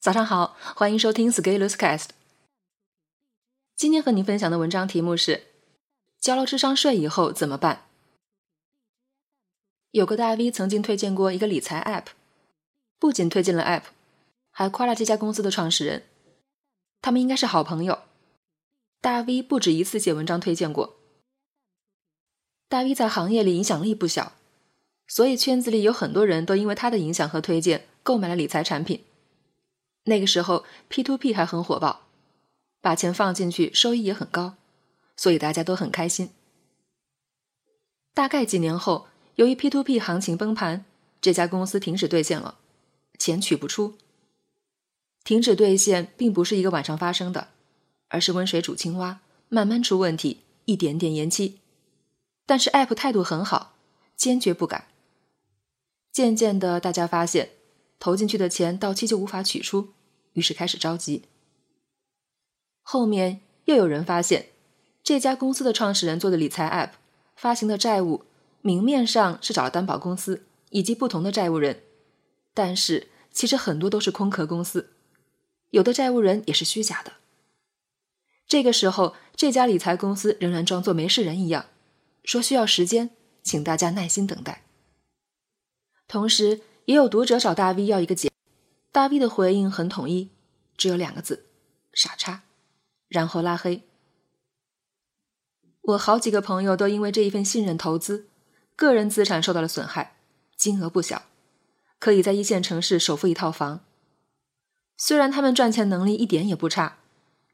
[0.00, 2.06] 早上好，欢迎收听 Scaleless Cast。
[3.76, 5.48] 今天和您分享的文章题目是：
[6.18, 7.84] 交了智商税以后怎么办？
[9.90, 12.12] 有个大 V 曾经推荐过一个理财 App，
[12.98, 13.82] 不仅推荐了 App，
[14.50, 16.04] 还夸了这家公司的创始人，
[17.02, 17.98] 他们应该是好朋友。
[19.02, 20.96] 大 V 不止一次写文章推荐过。
[22.70, 24.32] 大 V 在行业里影响力不小，
[25.06, 29.04] 所以圈子里有很多人都因为他的影响和推荐购买了理财产品。
[30.10, 32.08] 那个时候 P to P 还很火爆，
[32.80, 34.56] 把钱放进去收益也很高，
[35.16, 36.30] 所以大家都很开心。
[38.12, 40.84] 大概几年后，由于 P to P 行情崩盘，
[41.20, 42.58] 这家公司停止兑现了，
[43.18, 43.96] 钱取不出。
[45.22, 47.48] 停止兑现并不是一个晚上发生的，
[48.08, 51.60] 而是温水煮青蛙，慢慢出问题，一点点延期。
[52.46, 53.76] 但是 App 态度很好，
[54.16, 54.88] 坚决不改。
[56.10, 57.50] 渐渐的，大家发现
[58.00, 59.92] 投进去的钱到期就无法取出，
[60.34, 61.24] 于是开始着急。
[62.82, 64.48] 后面又有人发现，
[65.02, 66.92] 这家公司的创始人做的理财 App
[67.36, 68.24] 发行的债务，
[68.62, 71.82] 明面上是找了担保公司以及不同的债务人，
[72.52, 74.90] 但是其实很多都是空壳公司，
[75.70, 77.12] 有的债务人也是虚假的。
[78.46, 81.66] 这个时候，这家理财公司仍然装作没事人一样。
[82.24, 83.10] 说需要时间，
[83.42, 84.64] 请大家耐心等待。
[86.08, 88.29] 同时，也有读者找大 V 要一个解，
[88.92, 90.30] 大 V 的回应很统一，
[90.76, 91.46] 只有两个字：
[91.92, 92.42] 傻叉，
[93.06, 93.84] 然后拉黑。
[95.82, 98.28] 我好几个朋友都因为这一份信任投资，
[98.74, 100.16] 个人资产受到了损害，
[100.56, 101.22] 金额不小，
[102.00, 103.84] 可以在一线城市首付一套房。
[104.96, 106.98] 虽然他们赚钱能力一点也不差，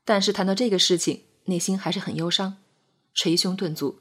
[0.07, 2.57] 但是谈到这个事情，内心还是很忧伤，
[3.15, 4.01] 捶胸顿足。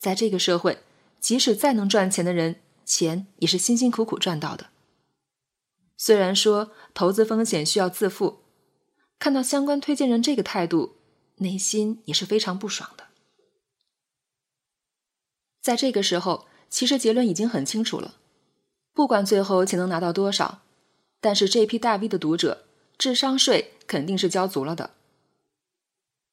[0.00, 0.82] 在这个社会，
[1.20, 4.70] 即使再能赚钱的人，钱也是辛辛苦苦赚到的。
[5.96, 8.40] 虽然说投资风险需要自负，
[9.18, 10.96] 看到相关推荐人这个态度，
[11.36, 13.04] 内心也是非常不爽的。
[15.62, 18.16] 在这个时候，其实结论已经很清楚了，
[18.92, 20.62] 不管最后钱能拿到多少，
[21.20, 22.66] 但是这批大 V 的读者
[22.98, 24.90] 智商税肯定是交足了的。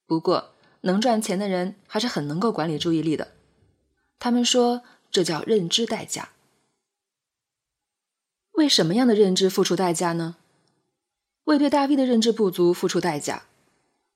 [0.05, 3.31] 不过，能赚钱的人还是很能够管理注意力的。
[4.19, 6.31] 他们说这叫认知代价。
[8.61, 10.35] 为什么样的认知付出代价呢？
[11.45, 13.45] 为对大 V 的认知不足付出代价，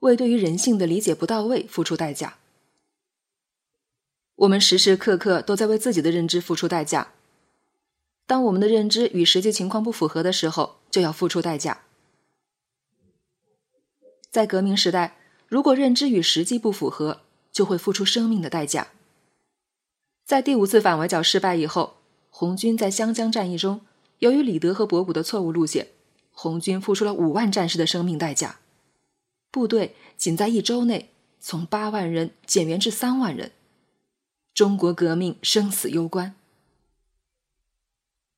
[0.01, 2.37] 为对于人性的理解不到位付出代价。
[4.35, 7.13] 我们时时刻刻都在为自己的认知付出代价。
[8.27, 11.81] 当我们的认知与实际情况不符合的时候，就要付出代价。
[14.29, 15.17] 在革命时代，
[15.47, 18.89] 如果认知与实际不符合，就会付出生命的代价。
[20.23, 21.95] 在第五次反围剿失败以后，
[22.29, 23.81] 红军在湘江战役中，
[24.19, 25.87] 由于李德和博古的错误路线，
[26.31, 28.59] 红军付出了五万战士的生命代价，
[29.51, 31.09] 部队仅在一周内
[31.39, 33.51] 从八万人减员至三万人，
[34.53, 36.35] 中国革命生死攸关。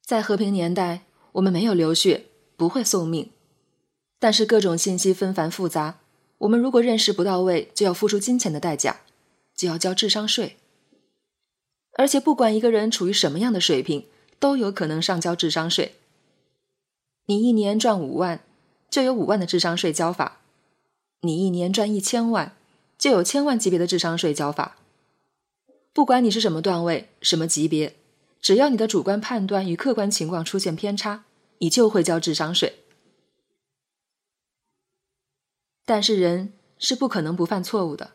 [0.03, 3.29] 在和平年代，我们没有流血，不会送命，
[4.19, 5.99] 但是各种信息纷繁复杂，
[6.39, 9.01] 我们如果认识不到位，就要付出金钱的代价，
[9.55, 10.57] 就要交智商税。
[11.93, 14.05] 而且，不管一个人处于什么样的水平，
[14.39, 15.95] 都有可能上交智商税。
[17.25, 18.41] 你一年赚五万，
[18.89, 20.39] 就有五万的智商税交法；
[21.21, 22.55] 你一年赚一千万，
[22.97, 24.77] 就有千万级别的智商税交法。
[25.91, 27.95] 不管你是什么段位、什么级别，
[28.39, 31.25] 只要你的主观判断与客观情况出现偏差，
[31.57, 32.79] 你就会交智商税。
[35.85, 38.11] 但是，人是不可能不犯错误的。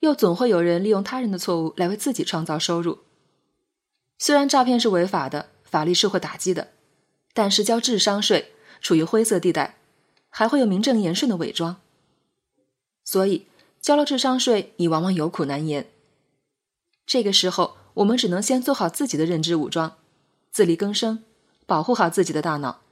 [0.00, 2.98] 又总会有人利用他人的错误来为自己创造收入。
[4.24, 6.68] 虽然诈骗是违法的，法律是会打击的，
[7.34, 9.74] 但是交智商税处于灰色地带，
[10.28, 11.80] 还会有名正言顺的伪装。
[13.02, 13.48] 所以
[13.80, 15.90] 交了智商税，你往往有苦难言。
[17.04, 19.96] 这个时候，我们只能先做好自己的认知武装，
[20.52, 21.24] 自力更生，
[21.66, 22.82] 保护好自己的大脑。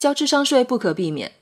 [0.00, 1.34] 交智商税不可避免，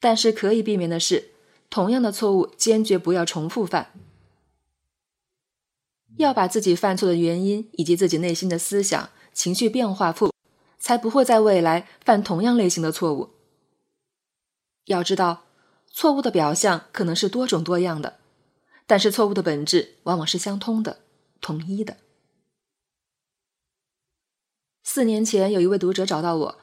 [0.00, 1.30] 但是可以避免的是。
[1.70, 3.92] 同样的错误，坚决不要重复犯。
[6.16, 10.32] 要把自己犯错的原因以及自己内心的思想、情绪变化复，
[10.78, 13.30] 才不会在未来犯同样类型的错误。
[14.86, 15.44] 要知道，
[15.90, 18.18] 错误的表象可能是多种多样的，
[18.86, 21.00] 但是错误的本质往往是相通的、
[21.40, 21.96] 统一的。
[24.82, 26.58] 四年前，有一位读者找到我。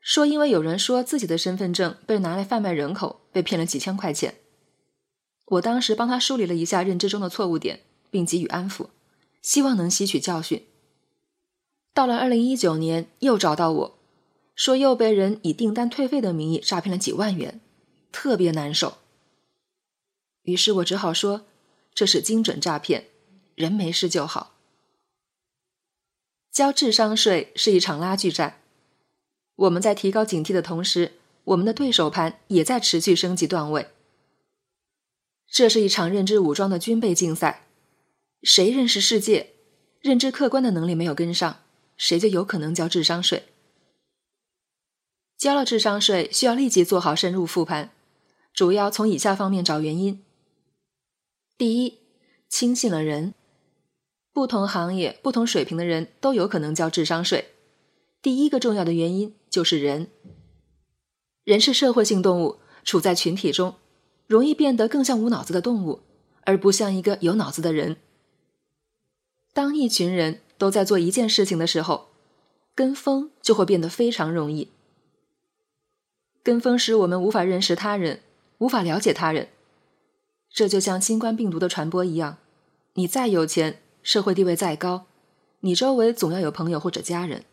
[0.00, 4.34] 说，因为有人说自己的身份证被拿来贩卖人口，被骗了几千块钱。
[5.46, 7.80] 我当时帮他梳理了一下认知中的错误点，
[8.10, 8.88] 并给予安抚，
[9.40, 10.66] 希望能吸取教训。
[11.92, 13.98] 到了二零一九年，又找到我，
[14.54, 17.60] 说又被人以订单退费的名义诈骗了几万元，
[18.12, 18.98] 特别难受。
[20.42, 21.46] 于是我只好说，
[21.94, 23.08] 这是精准诈骗，
[23.54, 24.54] 人没事就好。
[26.50, 28.60] 交智商税是一场拉锯战，
[29.56, 31.12] 我们在提高警惕的同时，
[31.44, 33.88] 我们的对手盘也在持续升级段位。
[35.48, 37.66] 这是一场认知武装的军备竞赛，
[38.42, 39.54] 谁认识世界、
[40.00, 41.58] 认知客观的能力没有跟上，
[41.96, 43.44] 谁就有可能交智商税。
[45.36, 47.90] 交了智商税，需要立即做好深入复盘，
[48.52, 50.22] 主要从以下方面找原因。
[51.56, 51.98] 第一，
[52.48, 53.34] 轻信了人。
[54.32, 57.48] 不同行业、不同水平的人都有可能交智商税。
[58.22, 60.08] 第一个重要的原因就是人。
[61.44, 63.74] 人是社会性动物，处在群体中，
[64.26, 66.00] 容易变得更像无脑子的动物，
[66.42, 67.96] 而不像一个有脑子的人。
[69.60, 72.06] 当一群人都在做一件事情的时候，
[72.74, 74.70] 跟风就会变得非常容易。
[76.42, 78.22] 跟风使我们无法认识他人，
[78.56, 79.50] 无法了解他人。
[80.48, 82.38] 这就像新冠病毒的传播一样，
[82.94, 83.82] 你再有钱。
[84.02, 85.04] 社会地位再高，
[85.60, 87.44] 你周围总要有朋友或者家人。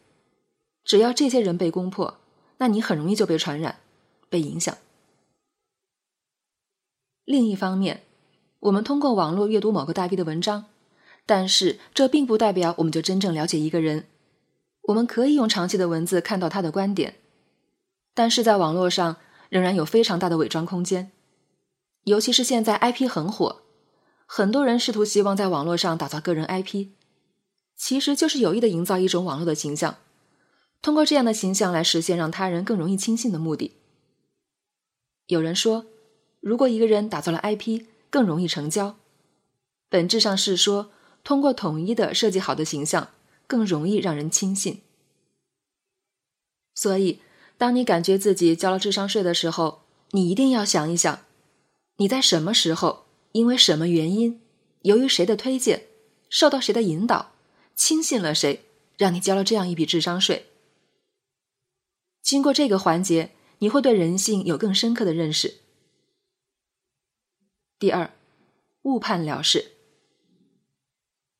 [0.86, 2.22] 只要这些人被攻破，
[2.60, 3.82] 那你很容易就被传染、
[4.30, 4.78] 被影响。
[7.26, 8.04] 另一方面，
[8.62, 10.68] 我们通过网络阅读某个大 V 的文章，
[11.28, 14.08] 但是这并不代表我们就真正了解一个人。
[14.84, 17.16] 我们可以用长期的文字看到他的观点，
[18.16, 19.18] 但是在网络上
[19.50, 21.12] 仍然有非常大的伪装空间，
[22.06, 23.62] 尤其是现在 IP 很火。
[24.26, 26.88] 很多人试图希望在网络上打造个人 IP，
[27.76, 29.98] 其实就是有意的营造一种网络的形象，
[30.82, 33.78] 通过这样的形象来实现让他人更容易轻信的目的。
[35.28, 35.86] 有人说，
[36.40, 38.96] 如果一个人打造了 IP，更容易成交，
[39.90, 40.92] 本质上是说，
[41.28, 43.10] 通过统一的设计好的形象，
[43.48, 44.82] 更容易让人轻信。
[46.74, 47.20] 所以，
[47.58, 49.82] 当你感觉自己交了智商税的时候，
[50.12, 51.26] 你一定要想一想，
[51.98, 53.08] 你在什么时候。
[53.34, 54.42] 因为什么原因？
[54.84, 55.88] 由于谁的推荐，
[56.30, 57.34] 受到谁的引导，
[57.76, 58.64] 轻信了谁，
[58.98, 60.46] 让你交了这样一笔智商税？
[62.22, 65.56] 经过这个环节，你会对人性有更深刻的认识。
[67.78, 68.14] 第二，
[68.84, 69.74] 误判了事。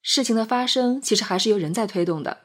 [0.10, 2.38] 事情的发生其实还是由人在推动的，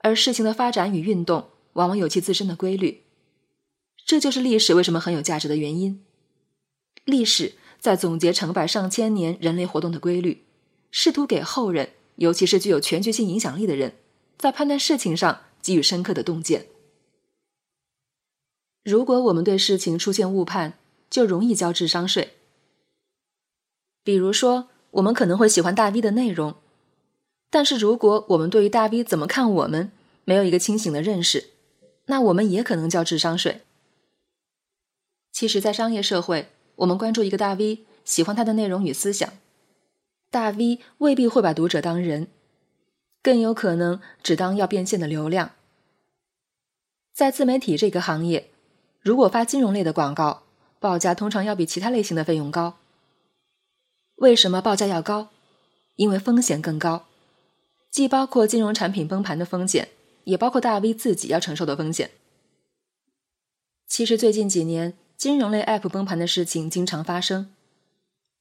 [0.00, 3.04] 而事情的发展与运动往往有其自身的规律。
[4.04, 6.04] 这就是历史为什么很有价值的原因。
[7.06, 7.54] 历史。
[7.80, 10.44] 在总结成百上千年人类活动的规律，
[10.92, 13.96] 试图给后人，尤其是具有全局性影响力的人，
[14.38, 16.66] 在判断事情上给予深刻的洞见。
[18.84, 20.78] 如果我们对事情出现误判，
[21.10, 22.34] 就容易交智商税。
[24.04, 26.54] 比如说，我们可能会喜欢大 V 的内容，
[27.52, 29.92] 但是如果我们对于大 V 怎么看我们
[30.24, 31.50] 没有一个清醒的认识，
[32.06, 33.60] 那我们也可能交智商税。
[35.30, 36.48] 其实，在商业社会。
[36.76, 39.30] 我们关注一个大 V，喜欢他的内容与思想，
[40.30, 42.28] 大 V 未必会把读者当人，
[43.22, 45.52] 更有可能只当要变现的流量。
[47.12, 48.50] 在自媒体这个行业，
[49.00, 50.44] 如果发金融类的广告，
[50.80, 52.78] 报价通常要比其他类型的费用高。
[54.16, 55.28] 为什么报价要高？
[55.96, 57.04] 因为风险更高，
[57.92, 59.90] 既包括金融产品崩盘的风险，
[60.24, 62.10] 也包括大 V 自己要承受的风险。
[63.86, 64.94] 其实最近几年。
[65.14, 67.54] 金融类 App 崩盘的事情经常发生，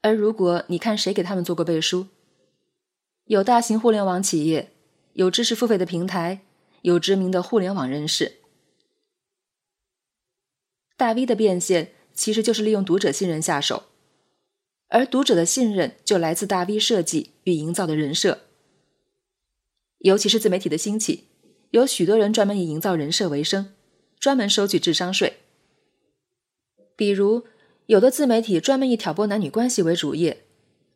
[0.01, 2.08] 而如果你看谁给他们做过背书，
[3.25, 4.72] 有大型互联网企业，
[5.13, 6.41] 有知识付费的平台，
[6.81, 8.38] 有知名的互联网人士。
[10.98, 13.84] 大 V 的变现其实就是利用读者信任下手，
[14.88, 18.39] 而读者的信任就来自大 V 设计与营造的人设。
[20.01, 21.25] 尤其是自媒体的兴起，
[21.72, 23.74] 有许多人专门以营造人设为生，
[24.20, 25.38] 专门收取智商税。
[26.96, 27.46] 比如，
[27.86, 30.43] 有的自媒体专门以挑拨男女关系为主业，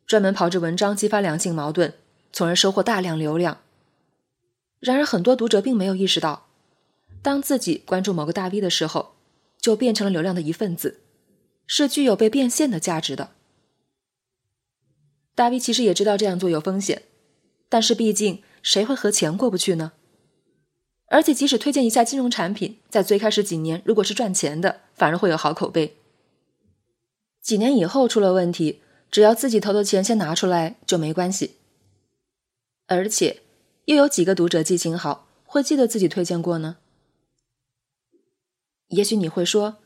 [0.06, 1.94] 专门炮制文章激发两性矛盾，
[2.32, 3.60] 从而收获大量流量。
[4.78, 6.48] 然而，很多读者并没有意识到，
[7.22, 9.14] 当自己关注某个大 V 的时候，
[9.60, 11.00] 就变成了流量的一份子，
[11.66, 13.30] 是具有被变现的价值的。
[15.34, 17.02] 大 V 其实也知道这样做有风险，
[17.68, 19.92] 但是毕竟谁会和钱过不去呢？
[21.06, 25.96] 而且，即使推荐一下金融产品，在最开始几年，如果是赚钱的，反而会有好口碑。
[27.40, 31.54] 几年以后出了问题，只要自己投的钱先拿出来就没关系。
[32.88, 33.42] 而且，
[33.84, 36.78] 又有几个读者记性好，会记得自己推荐过呢？
[38.88, 39.76] 也许你会说，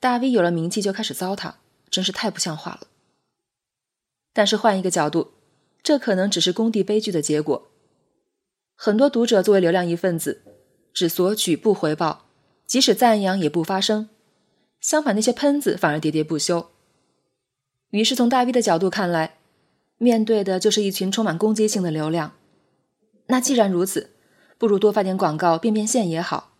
[0.00, 1.54] 大 V 有了名气就开始糟蹋，
[1.88, 2.88] 真是太不像话了。
[4.32, 5.34] 但是换一个角度，
[5.84, 7.70] 这可能只是工地悲剧的结果。
[8.84, 10.42] 很多读者作为流量一份子。
[10.92, 12.26] 只索取不回报，
[12.66, 14.10] 即使赞扬也不发声，
[14.78, 16.68] 相反，那些喷子反而喋喋不休。
[17.88, 19.38] 于是，从大 V 的角度看来，
[19.96, 22.32] 面对的就是一群充满攻击性的流量。
[23.28, 24.10] 那既然如此，
[24.58, 26.52] 不如多发点广告变变现也好。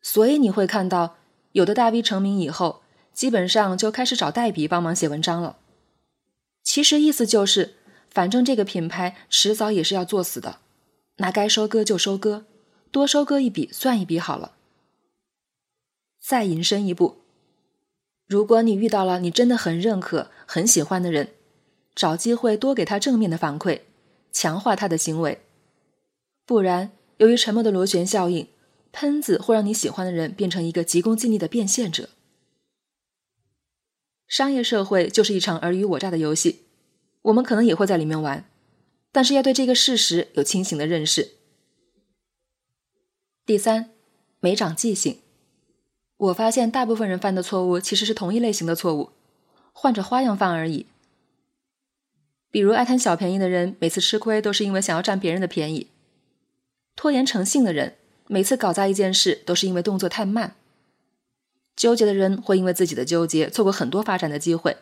[0.00, 1.16] 所以你会看到，
[1.50, 5.56] 有的大 V 成名以后，基本上就开始找代笔帮忙写文章了。
[6.62, 7.74] 其实意思就是，
[8.16, 10.60] 反正这个品牌迟早也是要做死的，
[11.16, 12.46] 那该收割就收割，
[12.90, 14.56] 多收割一笔算一笔好了。
[16.18, 17.18] 再引申一步，
[18.26, 21.34] 如果你遇到了你真的很认可、很喜欢的人，
[21.94, 23.82] 找机会多给他正面的反馈，
[24.32, 25.42] 强化他的行为。
[26.46, 28.48] 不然，由于沉默的螺旋效应，
[28.92, 32.08] 喷子会让你喜欢的人变成一个急功近利的变现者。
[34.26, 36.62] 商业社会就是一场尔虞我诈的游戏，
[37.26, 38.44] 我们可能也会在里面玩，
[39.10, 41.32] 但是要对这个事实有清醒的认识。
[43.44, 43.90] 第三，
[44.38, 45.20] 没长记性。
[46.16, 49.10] 我发现大部分人犯的错误其实是同一类型的错误，
[49.72, 50.86] 换着花样犯而已。
[52.50, 55.88] 比如爱贪小便宜的人，每次吃亏都是因为想要占别人的便宜；
[56.94, 57.96] 拖延成性的人，
[58.28, 60.54] 每次搞砸一件事都是因为动作太慢。
[61.74, 64.76] 纠结的人会因为自己的纠结错过很多发展的机会。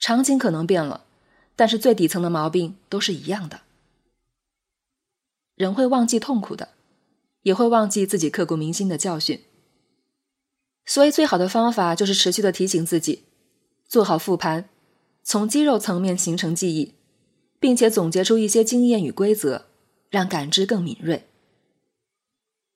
[0.00, 1.06] 场景可能变了，
[1.58, 3.62] 但是最底层的毛病都是一样的。
[5.56, 6.68] 人会忘记痛苦的，
[7.42, 9.42] 也会忘记自己刻骨铭心的教训。
[10.86, 13.24] 所以，最好的方法就是持续的提醒自己，
[13.88, 14.68] 做好复盘，
[15.24, 16.94] 从肌肉层面形成记忆，
[17.58, 19.66] 并且总结出一些经验与规则，
[20.10, 21.26] 让感知更敏锐。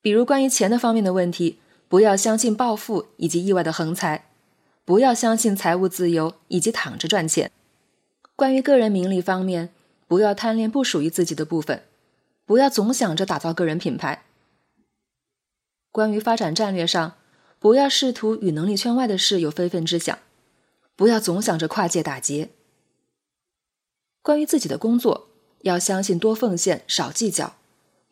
[0.01, 1.61] 比如关于钱的方面的问题。
[1.93, 4.31] 不要相信暴富以及意外的横财，
[4.83, 7.53] 不要相信财务自由以及躺着赚钱。
[8.43, 9.73] 关于个人名利方面，
[10.09, 11.85] 不要贪恋不属于自己的部分，
[12.45, 14.25] 不要总想着打造个人品牌。
[15.93, 17.15] 关于发展战略上，
[17.61, 20.19] 不要试图与能力圈外的事有非分之想，
[20.97, 22.51] 不要总想着跨界打劫。
[24.23, 25.29] 关于自己的工作，
[25.61, 27.55] 要相信多奉献少计较，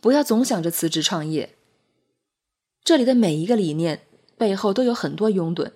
[0.01, 1.57] 不要总想着辞职创业。
[2.85, 4.03] 这里的每一个理念
[4.39, 5.73] 背后都有很多拥趸，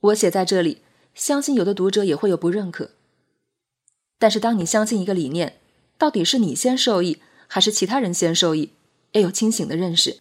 [0.00, 0.82] 我写在这里，
[1.14, 2.90] 相信有的读者也会有不认可。
[4.20, 5.58] 但是当你相信一个理念，
[5.98, 8.74] 到底是你先受益还是其他人先受益，
[9.12, 10.20] 要有清醒的认识。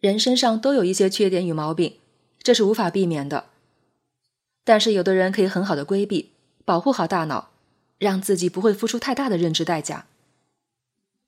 [0.00, 1.98] 人身上都有一些缺点与毛病，
[2.42, 3.46] 这是无法避免的。
[4.64, 6.32] 但是有的人可以很好的规避，
[6.64, 7.52] 保护好大脑，
[7.98, 10.06] 让自己不会付出太大的认知代价。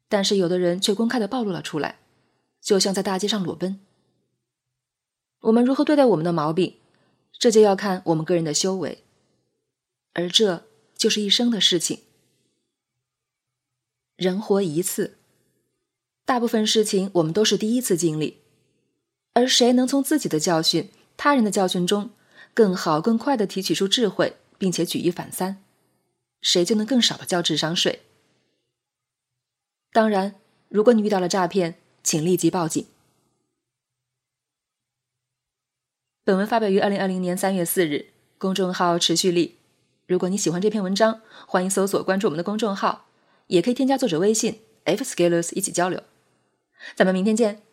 [0.09, 1.99] 但是有的人却公开的暴露了出来。
[2.61, 3.79] 就像在大街上裸奔。
[5.43, 6.75] 我们如何对待我们的毛病，
[7.39, 9.05] 这就要看我们个人的修为，
[10.13, 10.66] 而这
[10.97, 12.01] 就是一生的事情。
[14.17, 15.19] 人活一次，
[16.25, 18.39] 大部分事情我们都是第一次经历，
[19.35, 22.11] 而谁能从自己的教训、他人的教训中，
[22.55, 25.63] 更好、更快的提取出智慧，并且举一反三，
[26.41, 28.01] 谁就能更少的交智商税。
[29.93, 30.37] 当然，
[30.69, 32.87] 如果你遇到了诈骗，请立即报警。
[36.25, 39.57] 本文发表于二零二零年三月四日，公众号持续力。
[40.07, 43.07] 如果你喜欢这篇文章，欢迎搜索关注我们的公众号，
[43.49, 46.01] 也可以添加作者微信 f scalers 一起交流。
[46.95, 47.66] 咱们明天见。